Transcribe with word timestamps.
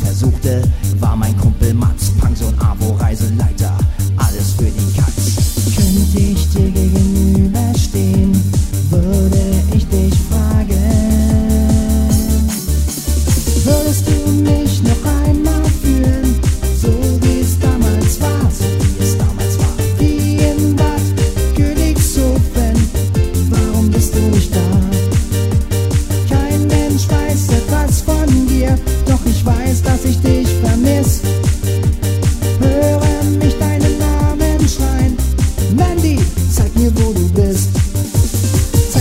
versuchte, 0.00 0.62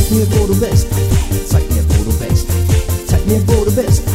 Take 0.06 0.18
me 0.18 0.22
aboard 0.22 0.50
the 0.50 0.62
best. 0.62 0.86
Take 1.50 1.68
me 1.72 1.80
aboard 1.80 2.06
the 2.06 2.20
best. 2.22 2.48
Take 3.10 3.26
me 3.26 3.38
the 3.66 3.76
best. 3.76 4.06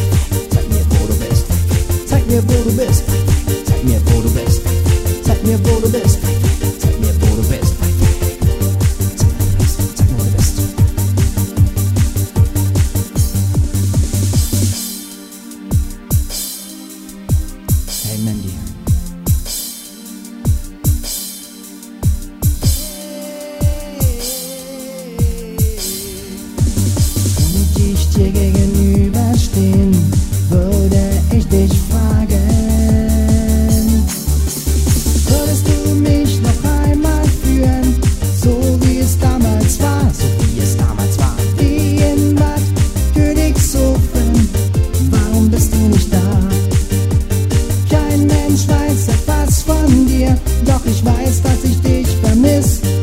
Take 0.53 0.69
me 0.69 0.79
aboard 0.79 1.09
the 1.11 1.19
best. 1.19 2.09
Take 2.09 2.27
me 2.29 2.37
the 2.65 2.77
best. 2.79 3.67
Take 3.67 3.85
me 3.85 3.97
aboard 3.97 4.23
the 4.23 4.31
best. 4.33 5.27
Take 5.27 5.43
me 5.43 5.55
the 5.83 5.99
best. 5.99 6.40
Würdest 35.31 35.65
du 35.69 35.95
mich 35.95 36.41
noch 36.43 36.71
einmal 36.85 37.25
führen, 37.43 37.95
so 38.43 38.79
wie 38.83 38.99
es 38.99 39.17
damals 39.19 39.81
war, 39.81 40.11
wie 41.57 41.97
in 41.97 42.35
Bad 42.35 42.61
Königshofen? 43.15 44.49
Warum 45.11 45.49
bist 45.51 45.73
du 45.73 45.79
nicht 45.89 46.13
da? 46.13 46.19
Kein 47.89 48.27
Mensch 48.27 48.67
weiß 48.67 49.09
etwas 49.09 49.63
von 49.63 50.07
dir, 50.07 50.37
doch 50.67 50.85
ich 50.85 51.05
weiß, 51.05 51.43
dass 51.43 51.65
ich 51.65 51.81
dich 51.81 52.09
vermisse. 52.23 53.00